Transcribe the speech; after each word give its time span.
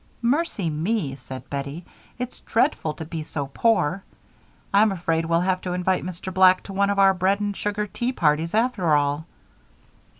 "Mercy 0.23 0.67
me," 0.67 1.15
said 1.15 1.47
Bettie, 1.47 1.85
"it's 2.17 2.39
dreadful 2.39 2.95
to 2.95 3.05
be 3.05 3.21
so 3.21 3.45
poor! 3.45 4.03
I'm 4.73 4.91
afraid 4.91 5.25
we'll 5.25 5.41
have 5.41 5.61
to 5.61 5.73
invite 5.73 6.03
Mr. 6.03 6.33
Black 6.33 6.63
to 6.63 6.73
one 6.73 6.89
of 6.89 6.97
our 6.97 7.13
bread 7.13 7.39
and 7.39 7.55
sugar 7.55 7.85
tea 7.85 8.11
parties, 8.11 8.55
after 8.55 8.95
all." 8.95 9.27